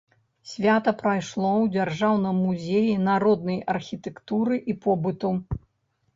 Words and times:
Свята 0.51 0.93
прайшло 1.01 1.51
ў 1.51 1.65
дзяржаўным 1.75 2.39
музеі 2.47 2.97
народнай 3.09 3.59
архітэктуры 3.75 4.61
і 4.73 4.79
побыту. 4.89 5.35